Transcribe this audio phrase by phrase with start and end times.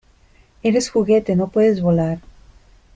[0.63, 2.21] ¡Eres juguete!¡ no puedes volar!